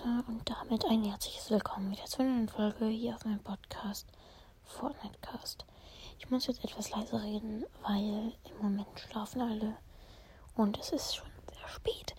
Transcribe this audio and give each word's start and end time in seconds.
Und 0.00 0.48
damit 0.48 0.86
ein 0.86 1.04
herzliches 1.04 1.50
Willkommen 1.50 1.90
wieder 1.90 2.06
zu 2.06 2.22
einer 2.22 2.32
neuen 2.32 2.48
Folge 2.48 2.86
hier 2.86 3.14
auf 3.14 3.26
meinem 3.26 3.40
Podcast 3.40 4.06
Fortnitecast. 4.64 5.66
Ich 6.18 6.30
muss 6.30 6.46
jetzt 6.46 6.64
etwas 6.64 6.88
leiser 6.88 7.22
reden, 7.22 7.66
weil 7.82 8.32
im 8.48 8.56
Moment 8.62 8.88
schlafen 8.98 9.42
alle 9.42 9.76
und 10.54 10.78
es 10.78 10.92
ist 10.92 11.16
schon 11.16 11.28
sehr 11.52 11.68
spät. 11.68 12.14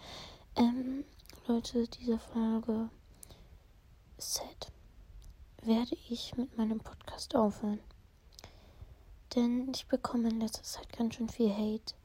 Ähm, 0.55 1.03
Leute, 1.47 1.87
diese 1.87 2.19
Folge 2.19 2.89
Set 4.19 4.71
werde 5.63 5.97
ich 6.07 6.37
mit 6.37 6.55
meinem 6.55 6.79
Podcast 6.79 7.35
aufhören. 7.35 7.79
Denn 9.33 9.71
ich 9.73 9.87
bekomme 9.87 10.29
in 10.29 10.41
letzter 10.41 10.61
Zeit 10.61 10.95
ganz 10.95 11.15
schön 11.15 11.27
viel 11.27 11.51
Hate 11.51 11.95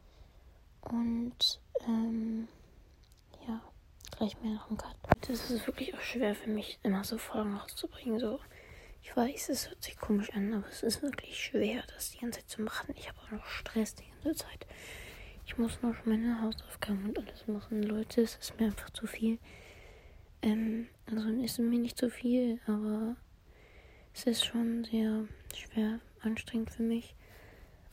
und 0.80 1.60
ähm, 1.86 2.48
gleich 4.18 4.40
mehr 4.40 4.54
noch 4.54 4.68
einen 4.68 4.76
Cut. 4.76 4.96
Das 5.28 5.50
ist 5.50 5.66
wirklich 5.66 5.94
auch 5.94 6.00
schwer 6.00 6.34
für 6.34 6.50
mich, 6.50 6.78
immer 6.82 7.04
so 7.04 7.18
Folgen 7.18 7.56
rauszubringen. 7.56 8.18
So. 8.18 8.40
Ich 9.02 9.16
weiß, 9.16 9.48
es 9.48 9.68
hört 9.68 9.82
sich 9.82 9.96
komisch 9.96 10.30
an, 10.34 10.52
aber 10.52 10.66
es 10.68 10.82
ist 10.82 11.02
wirklich 11.02 11.38
schwer, 11.38 11.82
das 11.94 12.10
die 12.10 12.18
ganze 12.18 12.40
Zeit 12.40 12.50
zu 12.50 12.62
machen. 12.62 12.94
Ich 12.98 13.08
habe 13.08 13.18
auch 13.20 13.30
noch 13.30 13.46
Stress 13.46 13.94
die 13.94 14.04
ganze 14.22 14.44
Zeit. 14.44 14.66
Ich 15.46 15.56
muss 15.56 15.80
noch 15.82 16.04
meine 16.04 16.42
Hausaufgaben 16.42 17.08
und 17.08 17.18
alles 17.18 17.46
machen. 17.46 17.82
Leute, 17.82 18.22
es 18.22 18.36
ist 18.36 18.58
mir 18.58 18.66
einfach 18.66 18.90
zu 18.90 19.06
viel. 19.06 19.38
Ähm, 20.42 20.88
also 21.06 21.28
es 21.28 21.52
ist 21.52 21.58
mir 21.60 21.78
nicht 21.78 21.96
zu 21.96 22.10
viel, 22.10 22.60
aber 22.66 23.16
es 24.12 24.24
ist 24.26 24.44
schon 24.44 24.84
sehr 24.84 25.26
schwer, 25.54 26.00
anstrengend 26.20 26.70
für 26.70 26.82
mich. 26.82 27.14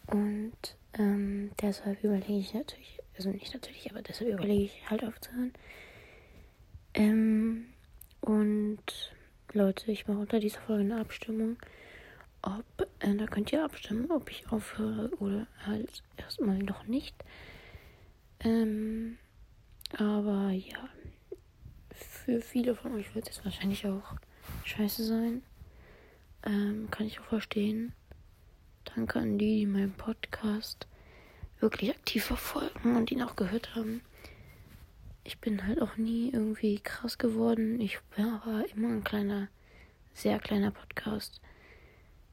Und 0.08 0.76
ähm, 0.94 1.52
deshalb 1.62 2.04
überlege 2.04 2.40
ich 2.40 2.54
natürlich, 2.54 3.00
also 3.16 3.30
nicht 3.30 3.54
natürlich, 3.54 3.92
aber 3.92 4.02
deshalb 4.02 4.32
überlege 4.32 4.64
ich 4.64 4.90
halt 4.90 5.04
aufzuhören. 5.04 5.54
Ähm, 6.96 7.66
und 8.22 9.12
Leute, 9.52 9.92
ich 9.92 10.08
mache 10.08 10.20
unter 10.20 10.40
dieser 10.40 10.62
Folge 10.62 10.84
eine 10.84 11.02
Abstimmung. 11.02 11.58
Ob, 12.42 12.64
äh, 13.00 13.16
da 13.16 13.26
könnt 13.26 13.52
ihr 13.52 13.66
abstimmen, 13.66 14.10
ob 14.10 14.32
ich 14.32 14.50
aufhöre 14.50 15.10
oder 15.20 15.46
halt 15.66 16.04
erstmal 16.16 16.60
noch 16.60 16.88
nicht. 16.88 17.16
Ähm, 18.40 19.18
aber 19.98 20.52
ja, 20.52 20.90
für 21.92 22.42
viele 22.42 22.76
von 22.76 22.96
euch 22.96 23.14
wird 23.14 23.30
es 23.30 23.44
wahrscheinlich 23.44 23.86
auch 23.86 24.16
scheiße 24.64 25.04
sein. 25.04 25.44
Ähm, 26.46 26.88
kann 26.92 27.08
ich 27.08 27.20
auch 27.20 27.26
verstehen. 27.26 27.94
Danke 28.96 29.20
an 29.20 29.38
die, 29.38 29.60
die 29.60 29.66
meinen 29.66 29.94
Podcast 29.94 30.88
wirklich 31.60 31.90
aktiv 31.92 32.24
verfolgen 32.24 32.96
und 32.96 33.12
ihn 33.12 33.22
auch 33.22 33.36
gehört 33.36 33.76
haben 33.76 34.02
ich 35.26 35.40
bin 35.40 35.66
halt 35.66 35.82
auch 35.82 35.98
nie 35.98 36.30
irgendwie 36.32 36.80
krass 36.80 37.18
geworden. 37.18 37.82
Ich 37.82 38.00
war 38.16 38.44
aber 38.44 38.64
immer 38.70 38.90
ein 38.90 39.04
kleiner, 39.04 39.50
sehr 40.14 40.40
kleiner 40.40 40.72
Podcast. 40.72 41.42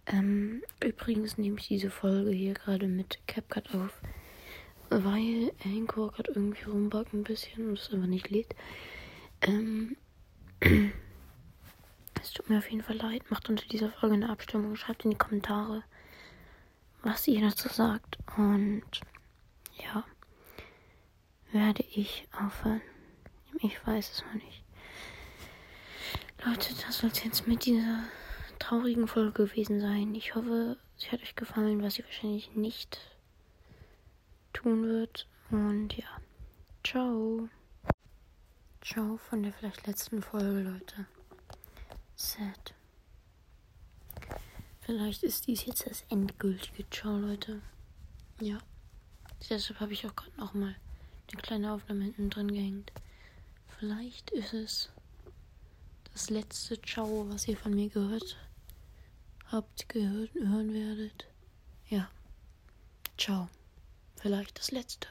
Ähm, 0.07 0.63
übrigens 0.85 1.39
nehme 1.39 1.59
ich 1.59 1.69
diese 1.69 1.91
Folge 1.91 2.31
hier 2.31 2.53
gerade 2.55 2.87
mit 2.89 3.19
CapCut 3.27 3.75
auf, 3.75 4.01
weil 4.91 5.53
Anchor 5.65 6.13
gerade 6.13 6.33
irgendwie 6.33 6.65
rumbackt 6.65 7.15
ein 7.15 7.25
bisschen 7.25 7.71
und 7.71 7.79
es 7.79 7.91
einfach 7.93 8.07
nicht 8.07 8.29
lädt. 8.29 8.55
Ähm, 9.41 9.97
es 10.61 12.33
tut 12.35 12.51
mir 12.51 12.59
auf 12.59 12.71
jeden 12.71 12.85
Fall 12.85 12.97
leid. 12.97 13.31
Macht 13.31 13.49
unter 13.49 13.67
dieser 13.67 13.91
Folge 13.91 14.17
eine 14.17 14.29
Abstimmung. 14.29 14.77
Schreibt 14.77 15.05
in 15.05 15.13
die 15.13 15.19
Kommentare, 15.19 15.83
was 17.03 17.27
ihr 17.27 17.41
dazu 17.41 17.69
sagt. 17.69 18.19
Und 18.37 19.01
ja 19.83 20.05
werde 21.73 21.89
ich 21.89 22.29
aufhören. 22.39 22.83
Ich 23.63 23.87
weiß 23.87 24.11
es 24.11 24.25
noch 24.27 24.35
nicht. 24.35 24.63
Leute, 26.45 26.75
das 26.75 26.99
soll 26.99 27.09
es 27.09 27.25
jetzt 27.25 27.49
mit 27.49 27.65
dieser 27.65 28.05
traurigen 28.59 29.09
Folge 29.09 29.47
gewesen 29.47 29.81
sein. 29.81 30.15
Ich 30.15 30.35
hoffe, 30.35 30.77
sie 30.99 31.09
hat 31.09 31.23
euch 31.23 31.35
gefallen, 31.35 31.83
was 31.83 31.95
sie 31.95 32.05
wahrscheinlich 32.05 32.55
nicht 32.55 33.01
tun 34.53 34.85
wird. 34.85 35.27
Und 35.51 35.97
ja, 35.97 36.05
ciao. 36.85 37.49
Ciao 38.83 39.17
von 39.17 39.43
der 39.43 39.55
vielleicht 39.55 39.87
letzten 39.87 40.21
Folge, 40.21 40.61
Leute. 40.61 41.07
Sad. 42.17 42.75
Vielleicht 44.81 45.23
ist 45.23 45.47
dies 45.47 45.65
jetzt 45.65 45.87
das 45.89 46.05
endgültige 46.11 46.85
Ciao, 46.91 47.17
Leute. 47.17 47.63
Ja. 48.43 48.59
Deshalb 49.49 49.81
habe 49.81 49.95
ich 49.95 50.07
auch 50.07 50.15
gerade 50.15 50.37
nochmal 50.37 50.77
eine 51.33 51.43
kleine 51.43 51.73
Aufnahme 51.73 52.05
hinten 52.05 52.31
drin 52.31 52.49
gehängt. 52.49 52.93
Vielleicht 53.79 54.31
ist 54.31 54.53
es 54.53 54.91
das 56.13 56.31
letzte 56.31 56.81
Ciao, 56.83 57.27
was 57.29 57.49
ihr 57.49 57.57
von 57.57 57.75
mir 57.75 57.89
gehört 57.89 58.37
habt, 59.53 59.89
gehört, 59.89 60.33
hören 60.35 60.73
werdet. 60.73 61.27
Ja. 61.89 62.11
Ciao. 63.19 63.49
Vielleicht 64.17 64.59
das 64.59 64.71
letzte. 64.71 65.09